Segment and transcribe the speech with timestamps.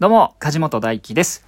[0.00, 1.46] どうも、梶本大輝です。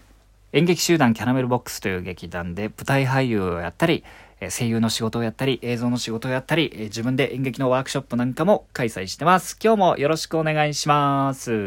[0.53, 4.05] 演劇集団キャラメルボックスという劇団で舞台俳優をやったり、
[4.51, 9.57] 声優の仕事をやったり、映像の仕事をやったり、自分で演劇のワークショップなんかも開催してます。
[9.59, 11.65] 今日もよろしくお願いします。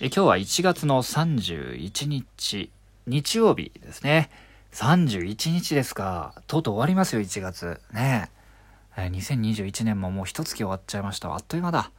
[0.00, 2.70] え今日は1月の31日、
[3.06, 4.30] 日曜日ですね。
[4.72, 6.32] 31日ですか。
[6.46, 7.78] とうとう終わりますよ、1月。
[7.92, 8.39] ねえ。
[8.96, 11.32] え2021年ももう一月終わっちゃいました。
[11.32, 11.90] あっという間だ。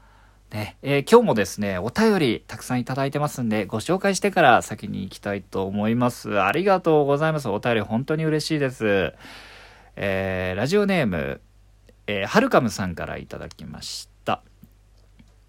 [0.52, 6.41] ね、えー今日もですね、お便りたくさんいただいてますんで、ご紹介してから先に行きたいと思います。
[6.41, 7.48] ありがとうございます。
[7.48, 9.13] お便り本当に嬉しいです。
[9.96, 11.40] えーラジオネーム、
[12.08, 14.41] えー、はるかむさんからいただきました。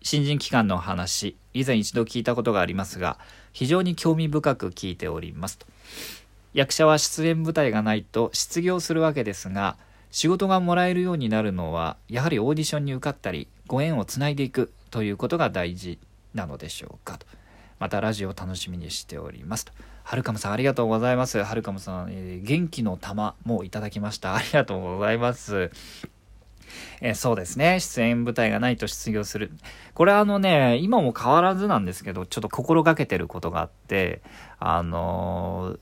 [0.02, 3.18] 新人期間の話、以前一度聞いたことがありますが、
[3.52, 5.66] 非常に興味深く聞いておりますと。
[6.54, 9.76] 役者は出演舞台がないと失業するわけですが
[10.12, 15.98] 仕事がもらえるようになるのはやはりオーディションに受かったりご縁をつないでいくということが大事
[16.34, 17.26] なのでしょうかと。
[17.78, 19.72] またラジオ楽しみにしておりますと。
[20.04, 21.42] はるかむさんありがとうございます。
[21.42, 24.36] はるかむさん、えー元気の玉もいただきました。
[24.36, 25.70] ありがとうございます。
[27.00, 27.80] えそうですね。
[27.80, 29.50] 出演舞台がないと失業する。
[29.94, 34.20] これあのね今も変わらずなんですけどちょっと心がけてることがあって
[34.58, 35.78] あのー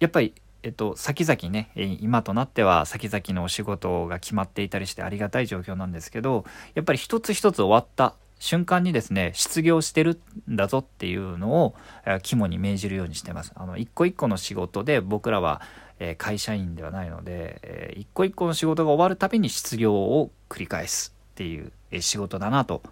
[0.00, 1.70] やっぱり、えっと、先々ね
[2.00, 11.74] 今となっては先々のお仕事が決まっていたりしてありがたい状況なんですけどやっぱり一つ一つ終わった瞬間にですね失業してるんだぞっていうのを
[12.22, 13.52] 肝に銘じるようにしてます。
[13.56, 15.60] あの一個一個の仕事で僕らは
[15.98, 22.82] え会社員ではないので、え一個一個の仕事が終わるたびに失業を繰り返すっていうえ仕事だなと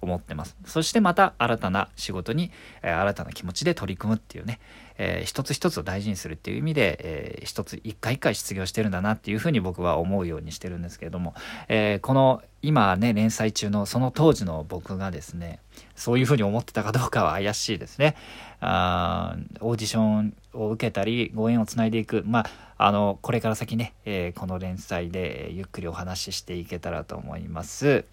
[0.00, 2.50] 思ってますそしてまた新たな仕事に、
[2.82, 4.60] え新たな気持ちで取り組むっていうね、
[4.98, 11.34] えー一つ一つを大事にするっていう意味で、えー一つ一回一回失業してるんだなっていうふうに僕は思うようにしてるんですけれども、
[11.68, 15.60] えーこの今ね連載中のその当時の僕がですね
[15.94, 18.16] そういうふうに思ってたかどうかは怪しいですね。
[18.60, 22.46] あオーディションを受けたりご縁をつないでいくまあ
[22.78, 28.04] あのこれから先ね、えーこの連載でゆっくりお話ししていけたらと思います。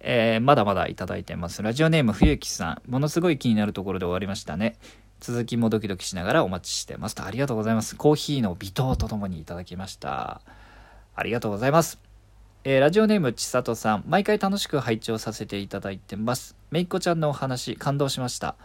[0.00, 1.62] えーまだまだいただいてます。
[1.62, 2.90] ラジオネーム冬木さん。
[2.90, 4.76] ものすごい気になるところで終わりましたね。
[5.20, 7.24] 続きもドキドキしながらお待ちしてますと。
[7.24, 7.96] ありがとうございます。
[7.96, 10.40] コーヒーの微糖とともにいただきました。
[11.14, 11.98] ありがとうございます。
[12.64, 14.04] えーラジオネームちさとさん。
[14.06, 16.56] 毎回楽しく拝聴させていただいてます。
[16.70, 18.56] めいっ子ちゃんのお話、感動しました。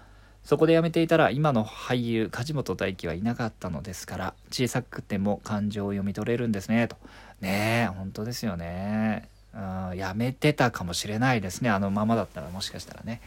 [0.44, 6.98] そこでやめていたら今の俳優梶本大輝はいなかったのですから小さくても感情を読み取れるんですねと
[7.42, 13.22] ねえ本当ですよねうんやめてたかもしれないですねあのままだったらもしかしたらね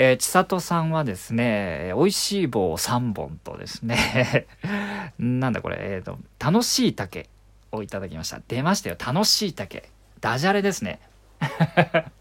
[0.00, 4.46] えー、千里さんはですね、美味しい棒3本とですね、
[5.18, 7.28] なんだこれ、えーと、楽しい竹
[7.72, 8.40] をいただきました。
[8.46, 9.88] 出ましたよ、楽しい竹。
[10.20, 11.00] ダジャレですね。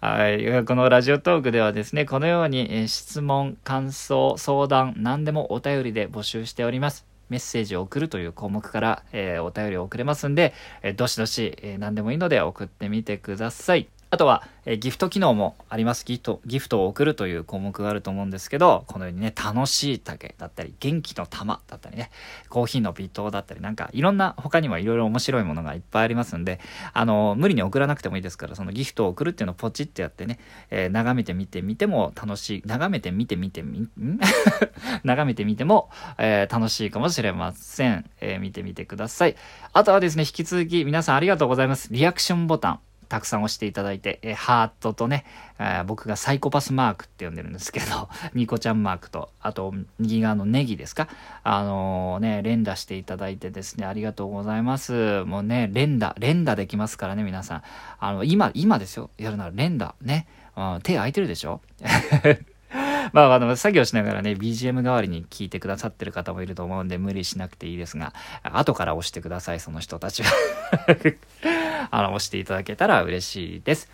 [0.00, 0.64] はい。
[0.64, 7.09] このラジオトークではですね、このようにえ質問、感想、相談、何でもお便りで募集しております。
[7.30, 10.52] メッセージを送るという項目から、えーお便りを送れますんで、
[10.82, 13.88] えーどしどし、えー何でもいいので送ってみてください。
[14.12, 16.04] あとは、えギフト機能もあります。
[16.04, 22.10] ギフト、ギフトを送るという項目があると思うんですけど、このようにね、楽しい竹だったり、元気の玉だったりね、
[22.48, 26.58] コーヒーの微糖だったり、なんかいろんな、他にもいろいろ面白いものがいっぱいありますんで、
[26.92, 30.40] あの、無理に送らなくてもいいですから、そのギフトを送るっていうのをポチってやってね、
[30.70, 33.88] えー眺めてみてみても楽しい、眺めてみてみてみ、ん？
[35.04, 35.88] 眺めてみても、
[36.18, 38.10] えー楽しいかもしれません。
[38.20, 39.36] えー見てみてください。
[39.72, 41.88] あとはですね、引き続き皆さんありがとうございます。
[41.92, 42.80] リアクションボタン。
[43.10, 45.26] たくさん押していただいて、えーハートとね、
[45.58, 51.08] えー僕がサイコパスマークって呼んでるんですけど、 ニコちゃんマークと、あと、右側のネギですか？
[51.42, 55.24] あのーね、連打していただいてですね、ありがとうございます。
[55.24, 57.62] もうね、連打、連打できますからね、皆さん。
[57.98, 59.10] あの、今、今ですよ。
[59.18, 60.26] やるなら連打、ね。
[60.56, 61.60] うん手空いてるでしょ？
[63.12, 70.30] まあ、あの、作業しながらね、BGM 代わりに聞いてくださってる方もいると思うんで、無理しなくていいですが、後から押してください、その人たちは。
[71.90, 73.90] あの、押していただけたら嬉しいです。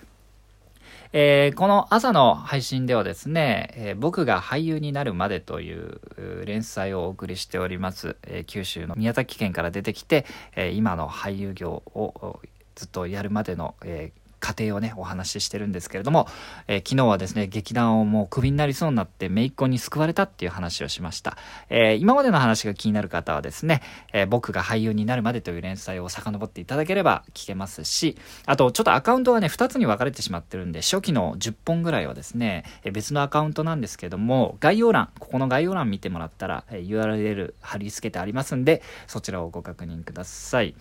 [1.12, 6.00] えーこの朝の配信ではですね、えー僕が俳優になるまでという
[6.44, 10.26] 連載をお送りしております、えー九州の宮崎県から出てきて、
[10.56, 12.40] え今の俳優業を
[12.74, 16.28] ずっとやるまでの、えー過程をねお話ししてるんですけれども、
[16.68, 21.36] えー昨日はですね劇団をもうクビになりそうになって姪っ子に救われたっていう話をしました、
[21.68, 23.82] えー今までの話が気になる方はですね、
[24.12, 40.74] えー僕が俳優になるまでという連載を遡っていただければ聞けますしあとちょっとアカウントがね2つに分かれてしまってるんで初期の10本ぐらいはですね、え別のアカウントなんですけども概要欄ここの概要欄見てもらったら、え URL 貼り付けてありますんでそちらをご確認ください。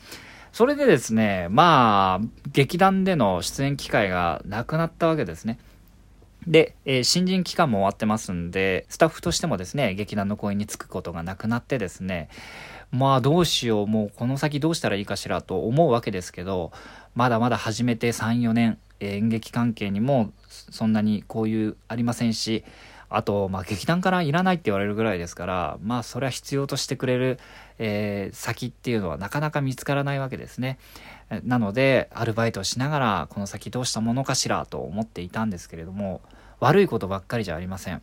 [0.55, 5.59] それでですね、まあ、劇団での出演機会がなくなったわけですね。
[6.47, 12.29] で、えー、新人期間も終わってますんで、スタッフとしてもですね、劇団の公演に就くことがなくなってですね、
[12.89, 16.71] まあどうしよう、もうこの先どうしたらいいかしらと思うわけですけど、
[17.15, 22.63] まだまだ始めて3、4年、演劇関係にもそんなにこういうありませんし、
[23.09, 27.39] あと、まあ、劇団からいらないって言われるぐらいですから、まあ、それは必要としてくれる、
[27.77, 30.77] えー、先っていうのはなかなか見つからないわけですね。
[31.43, 36.21] なので、アルバイトをしながら、この先どうしたものかしらと思っていたんですけれども、
[36.59, 38.01] 悪いことばっかりじゃありません。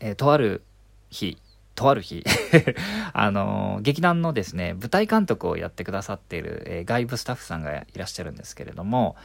[0.00, 0.62] えー、とある
[1.10, 1.38] 日、
[1.74, 2.24] とある日
[3.12, 9.16] あのー、劇団のですね、舞台監督をやってくださっている、えー、外部スタッフさんがいらっしゃるんですけれども、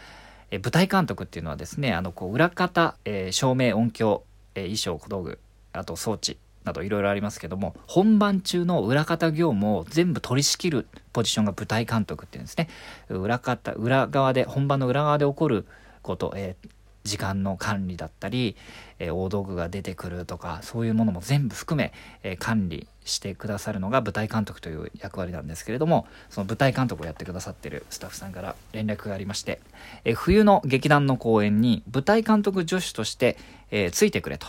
[0.51, 5.39] え舞台監督っていうのはですね、あの、こう、裏方、え照明、音響、え衣装小道具
[5.73, 12.67] あと装置などいろいろありますけども本番中の裏方業務を全部取り仕切るポジションが舞台監督っていうんですね。
[13.07, 15.65] 裏方裏側で本番の裏側で起こる
[16.01, 16.69] こと、えー、
[17.03, 18.55] 時間の管理だったり、
[18.99, 29.61] えー、大道具が出てくるとかそういうものも全部含め、えー、管理してくださるのが舞台監督という役割なんですけれどもその舞台監督をやってくださってるスタッフさんから連絡がありまして、
[30.03, 33.37] えー、冬の劇団の公演に舞台監督助手として、
[33.71, 34.47] えついてくれと。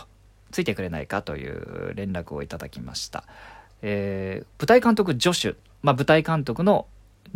[0.51, 3.23] ついてくれないかという連絡をいただきました、
[3.81, 6.87] え舞台監督助手、まあ、舞台監督の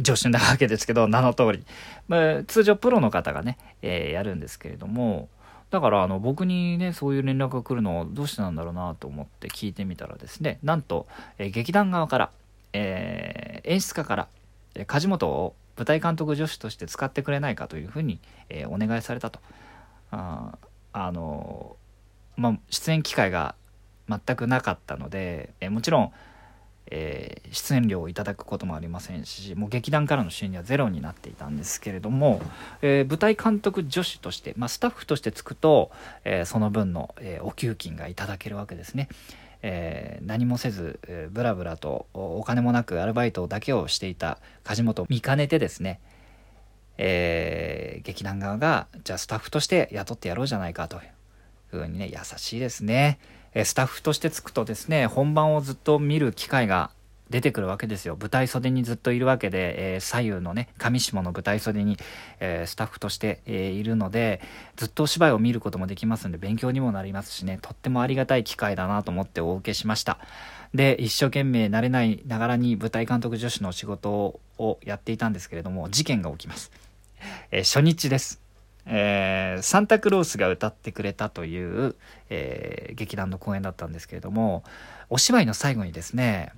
[0.03, 1.65] 助手なわけですけど、名の通り。
[2.07, 5.29] まあ、通常プロの方がね、えー、やるんですけれども、
[5.69, 11.07] だからあの僕にね、そういう連絡が来るのどうしてなんだろうなと思って聞いてみたらですね、なんと、
[11.37, 12.31] えー、劇団側から、
[12.73, 14.27] えー、演出家から、
[14.75, 18.19] えー、梶本を舞台監督助手として使ってくれないかというふうに、
[18.49, 19.39] えお願いされたと。
[20.11, 20.57] あ
[20.93, 21.77] あの
[22.37, 23.55] まあ、出演機会が
[24.09, 26.11] 全くなかったので、えもちろん、
[26.87, 32.41] えー、出演料をいただくこともありませんしもう劇団からの収入はゼロになっていたんですけれども、
[32.81, 35.91] えー、舞台監督助手として、まあ、スタッフとしてつくと、
[36.25, 39.07] えー、その分の、えお給金がいただけるわけですね。
[39.63, 45.99] え、何もせず、えー、ブラブラとお金もなくアルバイトだけをしていた梶本を見かねてですね、
[46.97, 50.99] え、劇団側がじゃあスタッフとして雇ってやろうじゃないかと
[51.77, 53.19] いうふうにね優しいですね。
[53.53, 56.91] えスタッフとしてつくとですね、本番をずっと見る機会が
[57.31, 58.17] 出てくるわけですよ。
[58.19, 61.97] 舞台袖にずっといるわけで、えー、左右のね、上下の舞台袖に、
[62.39, 64.41] えー、スタッフとして、えー、いるので、
[64.75, 70.19] ずっとお芝居を見ることもできますんで、勉強にもなりますしね、とってもありがたい機会だなと思ってお受けしました。
[70.73, 76.71] で、一生懸命慣れないながらに舞台監督助手の仕事をやっていたんですけれども、事件が起きます。
[77.51, 78.41] え初日です。
[78.85, 81.95] えー、サンタクロースが歌ってくれたという、
[82.29, 84.63] えー、劇団の公演だったんですけれども
[85.09, 86.51] お芝居の最後にですね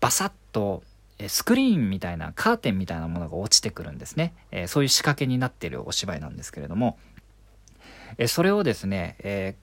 [0.00, 0.82] バサッと
[1.28, 6.98] スクリーンみたいなカーテンみたいなものが落ちてくるんですね、えー、そういう仕掛けになっているお芝居なんですけれども、
[8.18, 9.54] えそれをですね、え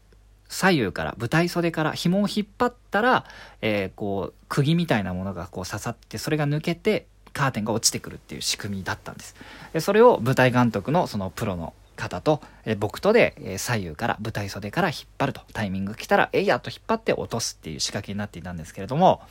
[0.47, 3.25] 左右から舞台袖から紐を引っ張ったら、
[3.61, 9.35] えこう釘みたいなものがこう刺さってそれが抜けてカーテンが落ちてくるっていう仕組みだったんです。
[9.73, 15.42] でそれを舞台監督のそのプロの方と、え僕とで、え左右から舞台袖から引っ張ると。
[15.54, 19.22] タイミング来たらえいやと引っ張って落とすっていう仕掛けになっていたんですけれども、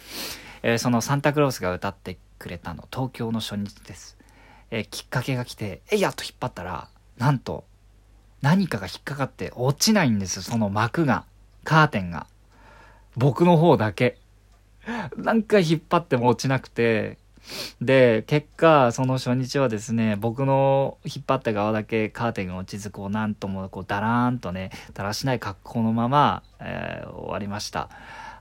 [0.63, 4.17] え、そのサンタクロースが歌ってくれたの東京の初日です、
[4.71, 7.65] え、きっかけが来てえいやと引っ張ったらなんと
[8.43, 10.43] 何かが引っかかって落ちないんです。
[10.43, 11.25] その幕が
[11.65, 12.27] カーテンが。
[13.17, 14.19] 僕の方だけ。
[15.17, 17.19] 何回引っ張っても落ちなくて
[17.81, 27.89] で、結果、その初日はですね、僕の引っ張った側だけカーテンが落ちず、こう、なんとも、こう、だらーんとね、だらしない格好のまま、えー、終わりました。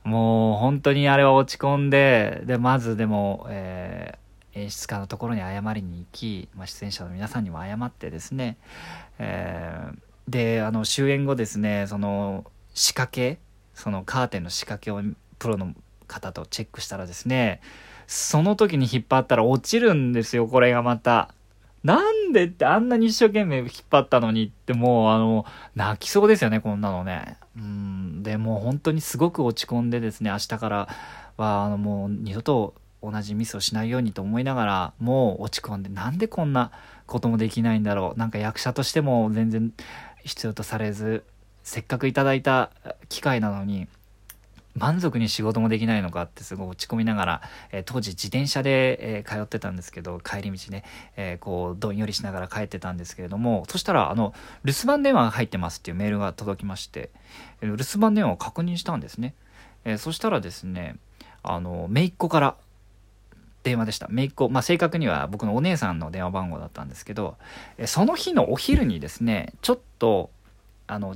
[0.03, 8.57] もう、本当にあれは落ち込んで、で、まずでも、えー、演出家のところに謝りに行き、まあ、出演者の皆さんにも謝ってですね、
[9.19, 13.39] えー、で、あの、終演後ですね、その、仕掛け、
[13.73, 15.01] そのカーテンの仕掛けを
[15.39, 15.73] プロの
[16.07, 17.61] 方とチェックしたらですね、
[18.07, 21.33] その時に引っ張ったら落ちるんですよ、これがまた。
[21.83, 25.45] なんでってあんなに一生懸命引っ張ったのにってもうあの、
[25.75, 27.37] 泣きそうですよね、こんなのね。
[27.55, 28.23] うん。
[28.23, 30.87] で、もう本当にすごく落ち込んでですね、明日から
[31.37, 32.73] はあのもう二度と
[33.03, 36.71] 同じミスをしないようにと思いながら、もう落ち込んで、なんでこんな
[37.05, 38.19] こともできないんだろう。
[38.19, 39.71] なんか役者としても全然
[40.23, 41.23] 必要とされず、
[41.63, 42.71] せっかくいただいた
[43.09, 43.87] 機会なのに、
[44.77, 47.41] 満足に仕事もできないのかってすごい落ち込みながら、
[47.71, 50.83] えー、当時自転車で、えー、通ってたんですけど帰り道ね、
[51.15, 57.09] えー、こうどんよりしながら帰ってたんですけれどもそしたらあの留守番電話が入ってますっていうメールが届きまして
[57.61, 59.33] 留守番電話を確認したんですね、
[59.83, 60.97] えそしたらですね
[61.41, 62.55] あの姪っ子から
[63.67, 64.07] 電話でした。
[64.09, 67.35] めいっ子、まあ、正確には僕のお姉さんの電話番号だったんですけど、
[67.77, 70.29] えその日のお昼にですね、ちょっと、
[70.87, 71.15] あの、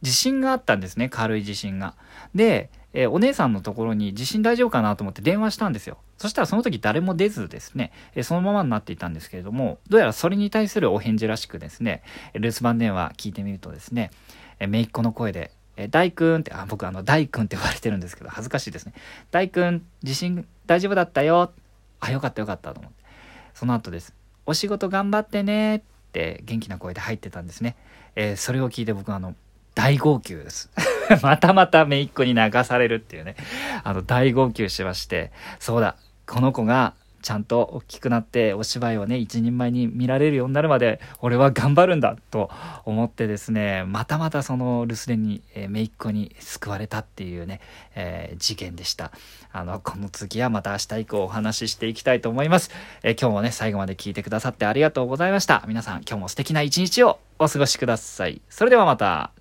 [0.00, 1.94] 地震があったんですね、軽い地震が。
[2.34, 5.98] で、えお姉さんのところに地震大丈夫かなと思って電話したんですよ。
[6.18, 12.02] そしたらその時誰も出ずですね、えそのままになっていたんですけれども、どうやらそれに対するお返事らしくですね、
[12.34, 14.10] 留守番電話聞いてみるとですね、
[14.58, 18.92] え姪っ子の声で、え大君って、あ、僕あの、大君って言われてるんですけど、恥ずかしいですね。
[19.30, 21.52] 大君、地震大丈夫だったよ。
[22.00, 23.02] あ、よかったよかったと思って。
[23.54, 24.14] その後です。
[24.44, 25.82] お仕事頑張ってねっ
[26.12, 27.76] て元気な声で入ってたんですね。
[28.16, 29.34] えー、それを聞いて僕あの、
[29.74, 30.70] 大号泣です。
[31.22, 33.36] またまた姪っ子に流されるっていうね。
[33.84, 42.50] あの、大号泣しまして、そうだ、この子がちゃんと大きくなってお芝居をね一人前に見られるようになるまで俺は頑張るんだと
[42.84, 47.60] 思ってですねまたまたその留守電に、えー、姪っ子に救われたっていうね、
[47.94, 49.12] えー、事件でした。
[49.52, 52.70] あのこの次はまた明日以降お話ししていきたいと思います、
[53.02, 55.62] えー、今日もね最後まで聞いてくださってありがとうございました。
[55.68, 58.40] 皆さん今日も素敵な一日をお過ごしください。
[58.48, 59.32] それではまた。